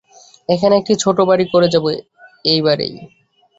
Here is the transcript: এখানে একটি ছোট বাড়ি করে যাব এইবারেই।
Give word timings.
এখানে 0.49 0.73
একটি 0.77 0.93
ছোট 1.03 1.17
বাড়ি 1.29 1.45
করে 1.53 1.67
যাব 1.73 1.85
এইবারেই। 2.45 2.93